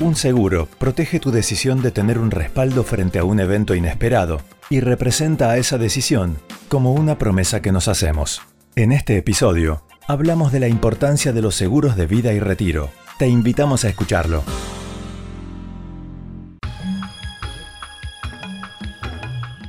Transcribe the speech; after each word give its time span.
Un 0.00 0.16
seguro 0.16 0.66
protege 0.78 1.20
tu 1.20 1.30
decisión 1.30 1.82
de 1.82 1.90
tener 1.90 2.18
un 2.18 2.30
respaldo 2.30 2.84
frente 2.84 3.18
a 3.18 3.24
un 3.24 3.38
evento 3.38 3.74
inesperado 3.74 4.40
y 4.70 4.80
representa 4.80 5.50
a 5.50 5.58
esa 5.58 5.76
decisión 5.76 6.38
como 6.70 6.94
una 6.94 7.18
promesa 7.18 7.60
que 7.60 7.70
nos 7.70 7.86
hacemos. 7.86 8.40
En 8.76 8.92
este 8.92 9.18
episodio, 9.18 9.82
hablamos 10.08 10.52
de 10.52 10.60
la 10.60 10.68
importancia 10.68 11.34
de 11.34 11.42
los 11.42 11.54
seguros 11.54 11.96
de 11.96 12.06
vida 12.06 12.32
y 12.32 12.40
retiro. 12.40 12.88
Te 13.18 13.28
invitamos 13.28 13.84
a 13.84 13.90
escucharlo. 13.90 14.42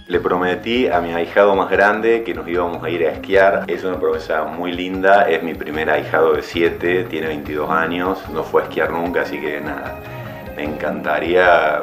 Le 0.07 0.19
prometí 0.21 0.87
a 0.87 1.01
mi 1.01 1.11
ahijado 1.11 1.55
más 1.55 1.69
grande 1.69 2.23
que 2.23 2.33
nos 2.33 2.47
íbamos 2.47 2.81
a 2.81 2.89
ir 2.89 3.05
a 3.05 3.11
esquiar. 3.11 3.65
Es 3.67 3.83
una 3.83 3.99
promesa 3.99 4.45
muy 4.45 4.71
linda. 4.71 5.23
Es 5.23 5.43
mi 5.43 5.55
primer 5.55 5.89
ahijado 5.89 6.35
de 6.35 6.41
7, 6.41 7.03
tiene 7.09 7.27
22 7.27 7.69
años. 7.69 8.17
No 8.33 8.43
fue 8.43 8.61
a 8.61 8.65
esquiar 8.65 8.91
nunca, 8.91 9.23
así 9.23 9.37
que 9.37 9.59
nada. 9.59 10.20
Me 10.55 10.63
encantaría 10.63 11.81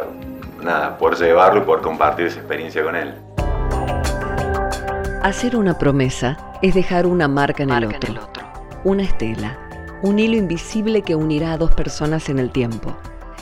nada, 0.62 0.98
poder 0.98 1.18
llevarlo 1.18 1.62
y 1.62 1.64
poder 1.64 1.82
compartir 1.82 2.26
esa 2.26 2.40
experiencia 2.40 2.82
con 2.82 2.96
él. 2.96 3.14
Hacer 5.22 5.56
una 5.56 5.76
promesa 5.78 6.36
es 6.62 6.74
dejar 6.74 7.06
una 7.06 7.28
marca 7.28 7.62
en, 7.62 7.70
el, 7.70 7.84
otro, 7.84 8.14
una 8.84 9.02
estela, 9.02 9.58
un 10.02 10.18
hilo 10.18 10.36
invisible 10.36 11.02
que 11.02 11.14
unirá 11.14 11.52
a 11.52 11.58
dos 11.58 11.72
personas 11.74 12.28
en 12.28 12.38
el 12.38 12.50
tiempo. 12.50 12.96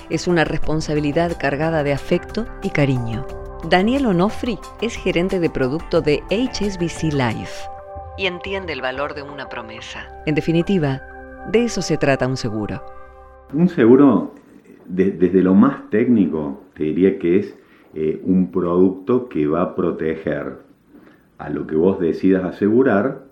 Es 0.08 0.26
una 0.26 0.44
responsabilidad 0.44 1.36
cargada 1.38 1.82
de 1.82 1.92
afecto 1.92 2.46
y 2.62 2.70
cariño. 2.70 3.26
Daniel 3.68 4.06
Onofri 4.06 4.58
es 4.80 4.96
gerente 4.96 5.40
de 5.40 5.50
producto 5.50 6.00
de 6.00 6.22
HSBC 6.30 7.12
Life 7.12 7.68
y 8.16 8.26
entiende 8.26 8.72
el 8.72 8.80
valor 8.80 9.14
de 9.14 9.22
una 9.22 9.48
promesa. 9.48 10.08
En 10.24 10.34
definitiva, 10.34 11.02
de 11.50 11.64
eso 11.64 11.82
se 11.82 11.96
trata 11.96 12.26
un 12.26 12.36
seguro. 12.36 12.82
Un 13.52 13.68
seguro, 13.68 14.32
desde 14.88 15.42
lo 15.42 15.54
más 15.54 15.90
técnico, 15.90 16.62
te 16.74 16.84
diría 16.84 17.18
que 17.18 17.38
es 17.38 17.58
eh, 17.94 18.20
un 18.24 18.50
producto 18.50 19.28
que 19.28 19.46
va 19.46 19.62
a 19.62 19.74
proteger 19.74 20.58
a 21.38 21.50
lo 21.50 21.66
que 21.66 21.76
vos 21.76 21.98
decidas 22.00 22.44
asegurar 22.44 23.24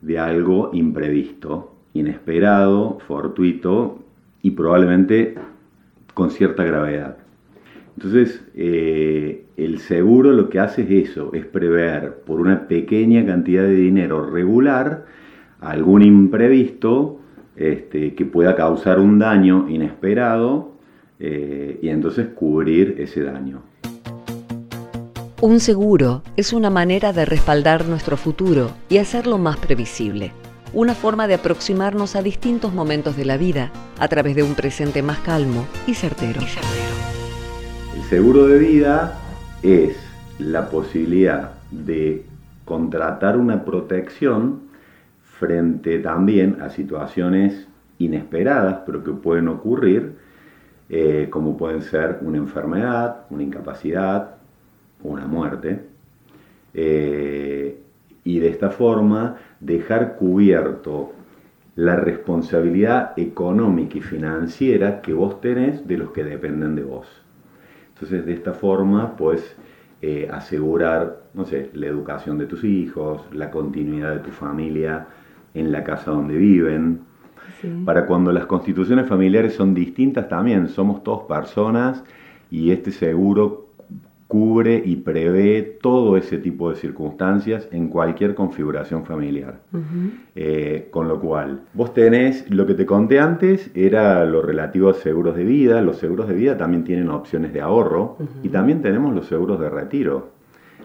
de 0.00 0.18
algo 0.18 0.70
imprevisto, 0.72 1.74
inesperado, 1.94 2.98
fortuito 3.06 3.98
y 4.42 4.52
probablemente 4.52 5.34
con 6.14 6.30
cierta 6.30 6.64
gravedad. 6.64 7.16
Entonces, 7.96 8.44
eh, 8.54 9.44
el 9.56 9.78
seguro 9.78 10.32
lo 10.32 10.48
que 10.48 10.58
hace 10.58 10.82
es 10.82 11.10
eso, 11.10 11.30
es 11.34 11.44
prever 11.46 12.22
por 12.26 12.40
una 12.40 12.66
pequeña 12.66 13.24
cantidad 13.24 13.62
de 13.62 13.74
dinero 13.74 14.28
regular 14.30 15.04
algún 15.60 16.02
imprevisto 16.02 17.20
este, 17.56 18.14
que 18.14 18.24
pueda 18.24 18.56
causar 18.56 18.98
un 18.98 19.18
daño 19.18 19.66
inesperado 19.68 20.71
eh, 21.24 21.78
y 21.80 21.88
entonces 21.88 22.26
cubrir 22.34 22.96
ese 22.98 23.22
daño. 23.22 23.62
Un 25.40 25.60
seguro 25.60 26.24
es 26.36 26.52
una 26.52 26.68
manera 26.68 27.12
de 27.12 27.24
respaldar 27.24 27.86
nuestro 27.86 28.16
futuro 28.16 28.72
y 28.88 28.98
hacerlo 28.98 29.38
más 29.38 29.56
previsible. 29.56 30.32
Una 30.74 30.94
forma 30.94 31.28
de 31.28 31.34
aproximarnos 31.34 32.16
a 32.16 32.22
distintos 32.22 32.74
momentos 32.74 33.16
de 33.16 33.24
la 33.24 33.36
vida 33.36 33.70
a 34.00 34.08
través 34.08 34.34
de 34.34 34.42
un 34.42 34.56
presente 34.56 35.00
más 35.00 35.20
calmo 35.20 35.64
y 35.86 35.94
certero. 35.94 36.40
Y 36.42 36.46
certero. 36.46 36.92
El 37.96 38.02
seguro 38.02 38.48
de 38.48 38.58
vida 38.58 39.16
es 39.62 39.96
la 40.40 40.70
posibilidad 40.70 41.52
de 41.70 42.24
contratar 42.64 43.36
una 43.36 43.64
protección 43.64 44.62
frente 45.38 46.00
también 46.00 46.60
a 46.60 46.70
situaciones 46.70 47.68
inesperadas, 47.98 48.80
pero 48.84 49.04
que 49.04 49.12
pueden 49.12 49.46
ocurrir, 49.46 50.21
eh, 50.88 51.28
como 51.30 51.56
pueden 51.56 51.82
ser 51.82 52.18
una 52.22 52.38
enfermedad, 52.38 53.24
una 53.30 53.42
incapacidad 53.42 54.36
una 55.02 55.26
muerte. 55.26 55.80
Eh, 56.74 57.78
y 58.24 58.38
de 58.38 58.48
esta 58.48 58.70
forma 58.70 59.36
dejar 59.60 60.16
cubierto 60.16 61.12
la 61.74 61.96
responsabilidad 61.96 63.18
económica 63.18 63.98
y 63.98 64.00
financiera 64.00 65.00
que 65.00 65.12
vos 65.12 65.40
tenés 65.40 65.86
de 65.86 65.98
los 65.98 66.10
que 66.10 66.24
dependen 66.24 66.76
de 66.76 66.84
vos. 66.84 67.06
Entonces, 67.94 68.24
de 68.26 68.34
esta 68.34 68.52
forma, 68.52 69.16
puedes 69.16 69.56
eh, 70.00 70.28
asegurar, 70.30 71.22
no 71.34 71.44
sé, 71.44 71.70
la 71.74 71.86
educación 71.86 72.38
de 72.38 72.46
tus 72.46 72.64
hijos, 72.64 73.22
la 73.32 73.50
continuidad 73.50 74.14
de 74.14 74.20
tu 74.20 74.30
familia 74.30 75.06
en 75.54 75.72
la 75.72 75.82
casa 75.84 76.10
donde 76.10 76.36
viven. 76.36 77.00
Para 77.84 78.06
cuando 78.06 78.32
las 78.32 78.46
constituciones 78.46 79.06
familiares 79.06 79.54
son 79.54 79.74
distintas 79.74 80.28
también, 80.28 80.68
somos 80.68 81.02
todos 81.04 81.24
personas 81.24 82.02
y 82.50 82.70
este 82.70 82.90
seguro 82.90 83.62
cubre 84.32 84.82
y 84.82 84.96
prevé 84.96 85.60
todo 85.82 86.16
ese 86.16 86.38
tipo 86.38 86.70
de 86.70 86.76
circunstancias 86.76 87.68
en 87.70 87.88
cualquier 87.88 88.34
configuración 88.34 89.04
familiar. 89.04 89.60
Eh, 90.34 90.88
con 90.90 91.06
lo 91.06 91.20
cual, 91.20 91.64
vos 91.74 91.92
tenés, 91.92 92.50
lo 92.50 92.64
que 92.64 92.72
te 92.72 92.86
conté 92.86 93.20
antes 93.20 93.70
era 93.74 94.24
lo 94.24 94.40
relativo 94.40 94.88
a 94.88 94.94
seguros 94.94 95.36
de 95.36 95.44
vida, 95.44 95.82
los 95.82 95.98
seguros 95.98 96.28
de 96.28 96.34
vida 96.34 96.56
también 96.56 96.82
tienen 96.82 97.10
opciones 97.10 97.52
de 97.52 97.60
ahorro 97.60 98.16
y 98.42 98.48
también 98.48 98.80
tenemos 98.80 99.14
los 99.14 99.26
seguros 99.26 99.60
de 99.60 99.68
retiro. 99.68 100.30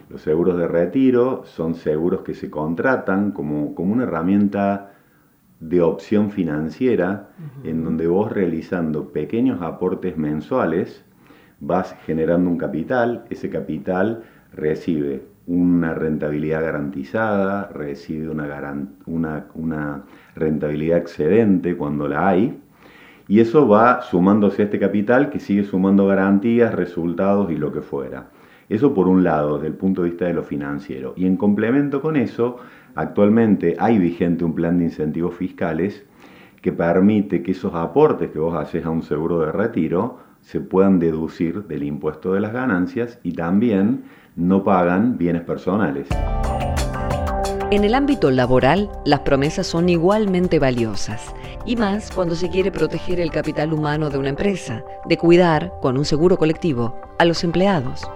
Los 0.09 0.19
seguros 0.23 0.57
de 0.57 0.67
retiro 0.67 1.43
son 1.45 1.75
seguros 1.75 2.23
que 2.23 2.33
se 2.33 2.49
contratan 2.49 3.31
como, 3.31 3.75
como 3.75 3.93
una 3.93 4.03
herramienta 4.03 4.91
de 5.59 5.81
opción 5.81 6.31
financiera 6.31 7.29
en 7.63 7.83
donde 7.83 8.07
vos 8.07 8.31
realizando 8.31 9.11
pequeños 9.11 9.61
aportes 9.61 10.17
mensuales, 10.17 11.03
vas 11.59 11.95
generando 12.05 12.49
un 12.49 12.57
capital, 12.57 13.25
ese 13.29 13.49
capital 13.49 14.23
recibe 14.53 15.23
una 15.47 15.93
rentabilidad 15.93 16.61
garantizada, 16.61 17.69
recibe 17.69 18.29
una, 18.29 19.45
una, 19.55 20.03
rentabilidad 20.35 20.97
excedente 20.97 21.75
cuando 21.75 22.07
la 22.07 22.27
hay, 22.27 22.59
y 23.29 23.39
eso 23.39 23.67
va 23.67 24.01
sumándose 24.01 24.61
a 24.61 24.65
este 24.65 24.79
capital 24.79 25.29
que 25.29 25.39
sigue 25.39 25.63
sumando 25.63 26.05
garantías, 26.05 26.73
resultados 26.73 27.51
y 27.51 27.55
lo 27.55 27.71
que 27.71 27.81
fuera. 27.81 28.27
Eso 28.69 28.93
por 28.93 29.07
un 29.07 29.23
lado, 29.23 29.55
desde 29.55 29.67
el 29.67 29.73
punto 29.73 30.03
de 30.03 30.09
vista 30.09 30.25
de 30.25 30.33
lo 30.33 30.43
financiero. 30.43 31.13
Y 31.15 31.25
en 31.25 31.37
complemento 31.37 32.01
con 32.01 32.17
eso, 32.17 32.57
actualmente 32.97 33.77
hay 33.79 33.99
vigente 33.99 34.43
un 34.43 34.53
plan 34.53 34.79
de 34.79 34.85
incentivos 34.85 35.35
fiscales 35.35 36.03
que 36.61 36.71
permite 36.73 37.43
que 37.43 37.51
esos 37.51 37.73
aportes 37.75 38.31
que 38.31 38.39
vos 38.39 38.55
haces 38.57 38.83
a 38.85 38.89
un 38.89 39.03
seguro 39.03 39.39
de 39.39 39.51
retiro 39.51 40.17
se 40.41 40.59
puedan 40.59 40.99
deducir 40.99 41.63
del 41.63 41.83
impuesto 41.83 42.33
de 42.33 42.39
las 42.39 42.51
ganancias 42.51 43.19
y 43.23 43.33
también 43.33 44.05
no 44.35 44.63
pagan 44.63 45.17
bienes 45.17 45.43
personales. 45.43 46.07
En 47.69 47.83
el 47.83 47.95
ámbito 47.95 48.31
laboral, 48.31 48.89
las 49.05 49.19
promesas 49.19 49.67
son 49.67 49.89
igualmente 49.89 50.57
valiosas, 50.57 51.35
y 51.65 51.75
más 51.75 52.11
cuando 52.11 52.33
se 52.33 52.49
quiere 52.49 52.71
proteger 52.71 53.19
el 53.19 53.29
capital 53.29 53.73
humano 53.73 54.09
de 54.09 54.17
una 54.17 54.29
empresa, 54.29 54.83
de 55.05 55.17
cuidar, 55.17 55.73
con 55.81 55.97
un 55.97 56.05
seguro 56.05 56.37
colectivo, 56.37 56.99
a 57.19 57.25
los 57.25 57.43
empleados. 57.43 58.09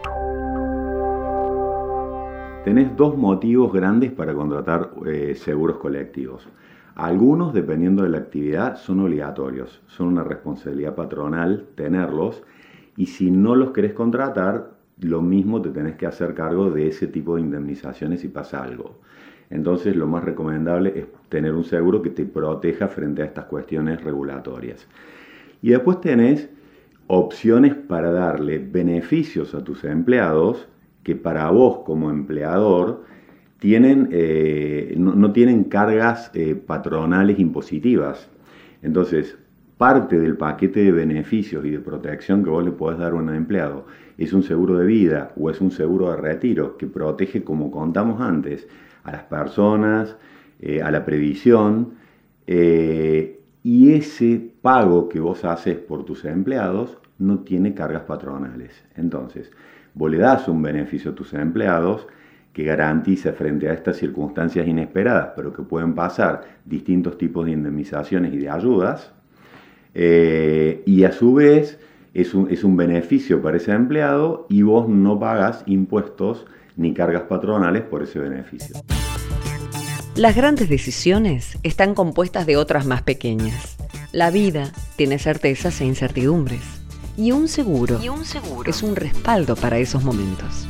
Tenés 2.64 2.96
dos 2.96 3.18
motivos 3.18 3.74
grandes 3.74 4.12
para 4.12 4.36
contratar 4.36 4.92
eh, 5.08 5.34
seguros 5.34 5.78
colectivos. 5.78 6.48
Algunos, 6.94 7.56
dependiendo 7.56 8.04
de 8.04 8.10
la 8.10 8.20
actividad, 8.20 8.76
son 8.78 9.00
obligatorios, 9.00 9.82
son 9.88 10.10
una 10.10 10.24
responsabilidad 10.24 10.94
patronal 10.94 11.66
tenerlos 11.74 12.44
y 12.96 13.08
si 13.08 13.32
no 13.32 13.56
los 13.56 13.72
querés 13.72 13.94
contratar, 13.94 14.74
lo 15.00 15.24
mismo 15.24 15.60
te 15.60 15.72
tenés 15.72 15.96
que 15.96 16.06
hacer 16.06 16.36
cargo 16.36 16.70
de 16.70 16.90
ese 16.90 17.08
tipo 17.08 17.36
de 17.36 17.42
indemnizaciones 17.42 18.22
si 18.22 18.28
pasa 18.28 18.62
algo. 18.64 19.00
Entonces 19.50 19.96
lo 19.96 20.06
más 20.06 20.24
recomendable 20.24 20.94
es 20.96 21.06
tener 21.30 21.56
un 21.56 21.64
seguro 21.64 22.04
que 22.04 22.12
te 22.12 22.26
proteja 22.26 22.88
frente 22.88 23.24
a 23.24 23.26
estas 23.26 23.46
cuestiones 23.46 24.04
regulatorias. 24.04 24.88
Y 25.64 25.72
después 25.72 26.00
tenés 26.00 26.48
opciones 27.08 27.74
para 27.74 28.12
darle 28.12 28.60
beneficios 28.60 29.56
a 29.56 29.64
tus 29.64 29.84
empleados 29.84 30.68
que 31.04 31.16
para 31.16 31.50
vos 31.50 31.80
como 31.86 32.10
empleador 32.10 33.04
tienen, 33.60 34.10
eh, 34.12 34.96
no, 34.98 35.32
tienen 35.32 35.66
cargas 35.66 36.32
eh, 36.34 36.56
patronales 36.56 37.40
impositivas. 37.40 38.30
Entonces, 38.82 39.38
parte 39.78 40.20
del 40.20 40.38
paquete 40.38 40.84
de 40.84 40.92
beneficios 40.92 41.66
y 41.66 41.70
de 41.70 41.80
protección 41.80 42.44
que 42.44 42.50
vos 42.50 42.64
le 42.66 42.72
podés 42.72 43.00
dar 43.00 43.14
a 43.14 43.16
un 43.16 43.30
empleado 43.34 43.86
es 44.18 44.34
un 44.34 44.44
seguro 44.44 44.78
de 44.78 44.86
vida 44.86 45.32
o 45.36 45.50
es 45.50 45.62
un 45.62 45.72
seguro 45.72 46.12
de 46.12 46.18
retiro 46.18 46.78
que 46.78 46.88
protege, 46.88 47.44
como 47.44 47.72
contamos 47.72 48.20
antes, 48.22 48.68
a 49.04 49.12
las 49.12 49.24
personas, 49.24 50.16
eh, 50.60 50.82
a 50.82 50.92
la 50.92 51.06
previsión, 51.06 52.02
y 53.64 53.94
ese 53.94 54.52
pago 54.62 55.08
que 55.08 55.22
vos 55.22 55.46
haces 55.46 55.78
por 55.78 56.04
tus 56.04 56.26
empleados 56.26 56.98
no 57.18 57.40
tiene 57.40 57.74
cargas 57.74 58.02
patronales. 58.02 58.84
Entonces, 58.96 59.52
vos 59.94 60.12
le 60.12 60.18
das 60.18 60.48
un 60.48 60.62
beneficio 60.62 61.12
a 61.12 61.16
tus 61.16 61.34
empleados, 61.34 62.08
que 62.54 62.64
garantice 62.64 63.32
frente 63.32 63.70
a 63.70 63.74
estas 63.74 63.98
circunstancias 63.98 64.68
inesperadas, 64.68 65.30
pero 65.36 65.54
que 65.54 65.64
pueden 65.64 65.94
pasar 65.94 66.42
distintos 66.66 67.18
tipos 67.18 67.46
de 67.46 67.52
indemnizaciones 67.52 68.34
y 68.34 68.38
de 68.38 68.50
ayudas, 68.50 69.12
eh, 69.94 70.84
y 70.86 71.04
a 71.04 71.12
su 71.12 71.34
vez 71.34 71.80
es 72.14 72.34
un, 72.34 72.52
es 72.52 72.64
un 72.64 72.76
beneficio 72.76 73.42
para 73.42 73.58
ese 73.58 73.72
empleado 73.72 74.46
y 74.50 74.64
vos 74.64 74.88
no 74.90 75.18
pagas 75.20 75.64
impuestos 75.66 76.46
ni 76.76 76.94
cargas 76.94 77.24
patronales 77.24 77.84
por 77.84 78.04
ese 78.04 78.20
beneficio. 78.20 78.76
Las 80.16 80.36
grandes 80.36 80.68
decisiones 80.68 81.58
están 81.64 81.96
compuestas 81.96 82.46
de 82.46 82.58
otras 82.58 82.86
más 82.86 83.02
pequeñas. 83.02 83.78
La 84.12 84.30
vida 84.30 84.72
tiene 84.98 85.20
certezas 85.20 85.80
e 85.80 85.86
incertidumbres. 85.86 86.81
Y 87.18 87.32
un 87.32 87.48
seguro, 87.48 88.00
Y 88.04 88.10
un 88.10 88.24
seguro. 88.26 88.70
es 88.70 88.82
un 88.84 88.96
respaldo 88.96 89.56
para 89.56 89.78
esos 89.78 90.04
momentos. 90.04 90.68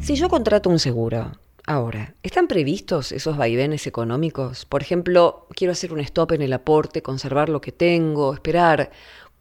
Si 0.00 0.14
yo 0.14 0.28
contrato 0.28 0.70
un 0.70 0.78
seguro, 0.78 1.32
ahora, 1.66 2.14
¿están 2.22 2.46
previstos 2.48 3.12
esos 3.12 3.36
vaivenes 3.36 3.86
económicos? 3.86 4.64
Por 4.64 4.82
ejemplo, 4.82 5.46
quiero 5.54 5.72
hacer 5.72 5.92
un 5.92 6.00
stop 6.00 6.32
en 6.32 6.42
el 6.42 6.52
aporte, 6.52 7.02
conservar 7.02 7.48
lo 7.48 7.60
que 7.60 7.72
tengo, 7.72 8.32
esperar. 8.32 8.90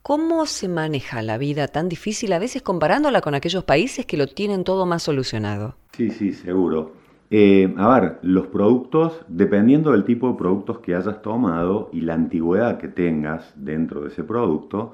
¿Cómo 0.01 0.45
se 0.45 0.67
maneja 0.67 1.21
la 1.23 1.37
vida 1.37 1.67
tan 1.67 1.89
difícil 1.89 2.33
a 2.33 2.39
veces 2.39 2.61
comparándola 2.61 3.21
con 3.21 3.33
aquellos 3.33 3.63
países 3.63 4.05
que 4.05 4.17
lo 4.17 4.27
tienen 4.27 4.63
todo 4.63 4.85
más 4.85 5.03
solucionado? 5.03 5.75
Sí, 5.93 6.11
sí, 6.11 6.33
seguro. 6.33 6.93
Eh, 7.31 7.73
a 7.77 7.99
ver, 7.99 8.19
los 8.21 8.47
productos, 8.47 9.13
dependiendo 9.27 9.91
del 9.91 10.03
tipo 10.05 10.27
de 10.29 10.35
productos 10.37 10.79
que 10.79 10.93
hayas 10.93 11.23
tomado 11.23 11.89
y 11.91 12.01
la 12.01 12.13
antigüedad 12.13 12.77
que 12.77 12.87
tengas 12.87 13.51
dentro 13.55 14.01
de 14.01 14.09
ese 14.09 14.23
producto, 14.23 14.93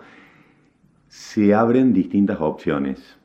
se 1.11 1.53
abren 1.53 1.91
distintas 1.93 2.39
opciones. 2.39 3.17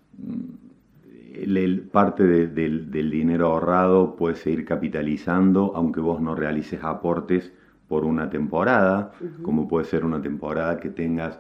El- 1.35 1.57
el- 1.57 1.81
parte 1.83 2.25
de- 2.25 2.47
del, 2.49 2.91
del 2.91 3.11
dinero 3.11 3.47
ahorrado 3.49 4.17
puede 4.17 4.35
seguir 4.37 4.65
capitalizando, 4.65 5.73
aunque 5.77 6.01
vos 6.01 6.21
no 6.21 6.35
realices 6.35 6.83
aportes 6.83 7.53
por 7.89 8.05
una 8.05 8.29
temporada, 8.31 9.13
como 9.43 9.69
puede 9.69 9.85
ser 9.87 10.05
una 10.05 10.21
temporada 10.21 10.81
que 10.81 10.91
tengas 10.91 11.39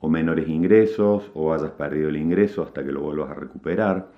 o 0.00 0.08
menores 0.08 0.48
ingresos 0.48 1.30
o 1.34 1.52
hayas 1.52 1.72
perdido 1.72 2.08
el 2.08 2.16
ingreso 2.16 2.62
hasta 2.62 2.82
que 2.84 2.92
lo 2.92 3.02
vuelvas 3.02 3.30
a 3.30 3.34
recuperar. 3.34 4.08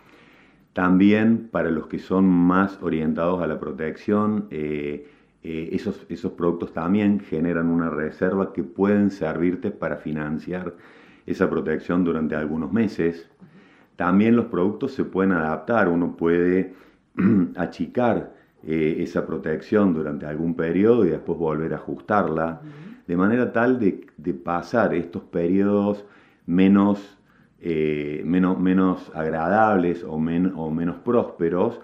También 0.72 1.48
para 1.50 1.70
los 1.70 1.86
que 1.88 1.98
son 1.98 2.26
más 2.26 2.78
orientados 2.82 3.42
a 3.42 3.46
la 3.48 3.58
protección, 3.58 4.46
eh, 4.50 5.08
eh, 5.42 5.70
esos, 5.72 6.06
esos 6.08 6.32
productos 6.32 6.72
también 6.72 7.20
generan 7.20 7.68
una 7.68 7.90
reserva 7.90 8.52
que 8.52 8.62
pueden 8.62 9.10
servirte 9.10 9.70
para 9.70 9.96
financiar 9.96 10.74
esa 11.26 11.48
protección 11.50 12.04
durante 12.04 12.34
algunos 12.36 12.72
meses. 12.72 13.28
También 13.96 14.36
los 14.36 14.46
productos 14.46 14.92
se 14.92 15.04
pueden 15.04 15.32
adaptar, 15.32 15.88
uno 15.88 16.16
puede 16.16 16.74
achicar 17.56 18.34
eh, 18.64 18.96
esa 19.00 19.26
protección 19.26 19.94
durante 19.94 20.26
algún 20.26 20.54
periodo 20.54 21.04
y 21.06 21.10
después 21.10 21.38
volver 21.38 21.72
a 21.72 21.76
ajustarla, 21.76 22.62
de 23.06 23.16
manera 23.16 23.52
tal 23.52 23.78
de, 23.78 24.06
de 24.16 24.34
pasar 24.34 24.94
estos 24.94 25.22
periodos 25.22 26.04
menos, 26.46 27.18
eh, 27.60 28.22
menos, 28.26 28.58
menos 28.60 29.10
agradables 29.14 30.04
o, 30.04 30.18
men- 30.18 30.52
o 30.56 30.70
menos 30.70 30.96
prósperos, 30.96 31.80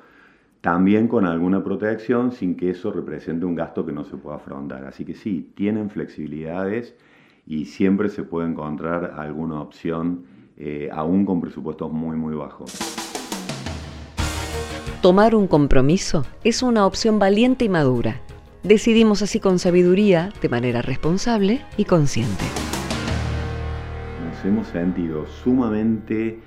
también 0.61 1.09
con 1.09 1.27
alguna 1.27 1.63
protección 1.65 2.33
sin 2.33 2.57
que 2.57 2.71
eso 2.71 2.93
represente 2.93 3.45
un 3.47 3.55
gasto 3.55 3.85
que 3.85 3.93
no 3.93 4.05
se 4.05 4.17
pueda 4.17 4.37
afrontar. 4.37 4.85
Así 4.85 5.05
que 5.05 5.15
sí, 5.15 5.53
tienen 5.57 5.91
flexibilidades 5.91 6.97
y 7.47 7.67
siempre 7.67 8.09
se 8.09 8.23
puede 8.23 8.49
encontrar 8.49 9.15
alguna 9.17 9.61
opción, 9.61 10.25
eh, 10.57 10.89
aún 10.93 11.25
con 11.25 11.41
presupuestos 11.41 11.93
muy, 11.93 12.17
muy 12.17 12.35
bajos. 12.35 12.79
Tomar 15.01 15.35
un 15.35 15.49
compromiso 15.49 16.25
es 16.45 16.63
una 16.63 16.87
opción 16.87 17.19
valiente 17.19 17.65
y 17.65 17.69
madura. 17.69 18.21
Decidimos 18.63 19.23
así 19.23 19.41
con 19.41 19.59
sabiduría, 19.59 20.33
de 20.41 20.49
manera 20.49 20.83
responsable 20.83 21.63
y 21.77 21.85
consciente. 21.85 22.45
Nos 24.25 24.45
hemos 24.45 24.69
sentido 24.69 25.27
sumamente 25.27 26.39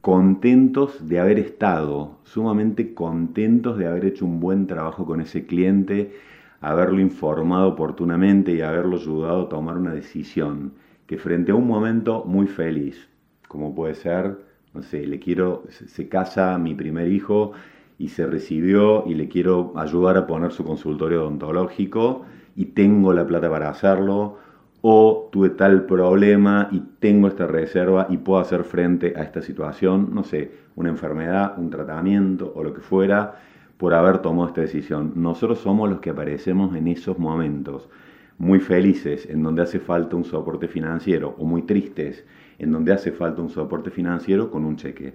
contentos 0.00 1.08
de 1.08 1.20
haber 1.20 1.38
estado, 1.38 2.18
sumamente 2.24 2.94
contentos 2.94 3.78
de 3.78 3.86
haber 3.86 4.06
hecho 4.06 4.24
un 4.24 4.40
buen 4.40 4.66
trabajo 4.66 5.06
con 5.06 5.20
ese 5.20 5.46
cliente, 5.46 6.12
haberlo 6.60 7.00
informado 7.00 7.68
oportunamente 7.68 8.52
y 8.52 8.60
haberlo 8.60 8.96
ayudado 8.96 9.42
a 9.42 9.48
tomar 9.48 9.76
una 9.76 9.92
decisión 9.92 10.72
que 11.06 11.18
frente 11.18 11.52
a 11.52 11.54
un 11.54 11.66
momento 11.66 12.24
muy 12.24 12.46
feliz, 12.46 13.08
como 13.46 13.74
puede 13.74 13.94
ser, 13.94 14.38
no 14.74 14.82
sé, 14.82 15.06
le 15.06 15.18
quiero, 15.18 15.64
se, 15.70 16.08
casa 16.08 16.58
mi 16.58 16.74
primer 16.74 17.10
hijo 17.10 17.52
y 17.98 18.08
se 18.08 18.26
recibió 18.26 19.04
y 19.06 19.14
le 19.14 19.28
quiero 19.28 19.72
ayudar 19.76 20.16
a 20.16 20.26
poner 20.26 20.52
su 20.52 20.64
consultorio 20.64 21.22
odontológico 21.22 22.24
y 22.54 22.66
tengo 22.66 23.12
la 23.12 23.26
plata 23.26 23.48
para 23.48 23.70
hacerlo, 23.70 24.36
o 24.80 25.28
tuve 25.32 25.50
tal 25.50 25.86
problema 25.86 26.68
y 26.70 26.80
tengo 27.00 27.26
esta 27.26 27.46
reserva 27.46 28.06
y 28.10 28.18
puedo 28.18 28.40
hacer 28.40 28.62
frente 28.64 29.14
a 29.16 29.22
esta 29.22 29.42
situación, 29.42 30.10
no 30.12 30.22
sé, 30.22 30.52
una 30.76 30.88
enfermedad, 30.88 31.58
un 31.58 31.70
tratamiento 31.70 32.52
o 32.54 32.62
lo 32.62 32.72
que 32.72 32.80
fuera, 32.80 33.40
por 33.78 33.94
haber 33.94 34.18
tomado 34.18 34.48
esta 34.48 34.60
decisión. 34.60 35.12
Nosotros 35.14 35.60
somos 35.60 35.88
los 35.88 36.00
que 36.00 36.10
aparecemos 36.10 36.76
en 36.76 36.88
esos 36.88 37.18
momentos, 37.18 37.88
muy 38.36 38.60
felices, 38.60 39.26
en 39.30 39.42
donde 39.42 39.62
hace 39.62 39.80
falta 39.80 40.16
un 40.16 40.24
soporte 40.24 40.68
financiero, 40.68 41.34
o 41.38 41.44
muy 41.44 41.62
tristes, 41.62 42.24
en 42.58 42.72
donde 42.72 42.92
hace 42.92 43.12
falta 43.12 43.40
un 43.40 43.48
soporte 43.48 43.90
financiero 43.90 44.50
con 44.50 44.64
un 44.64 44.76
cheque. 44.76 45.14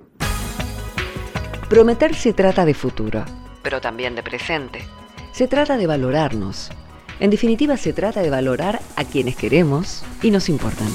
Prometer 1.69 2.13
se 2.15 2.33
trata 2.33 2.65
de 2.65 2.73
futuro, 2.73 3.23
pero 3.61 3.81
también 3.81 4.15
de 4.15 4.23
presente. 4.23 4.79
Se 5.31 5.47
trata 5.47 5.77
de 5.77 5.87
valorarnos. 5.87 6.71
En 7.19 7.29
definitiva, 7.29 7.77
se 7.77 7.93
trata 7.93 8.21
de 8.21 8.29
valorar 8.29 8.79
a 8.95 9.03
quienes 9.03 9.35
queremos 9.35 10.03
y 10.21 10.31
nos 10.31 10.49
importan. 10.49 10.89